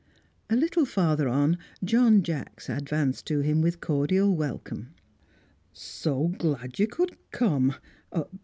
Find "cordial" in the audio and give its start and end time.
3.81-4.35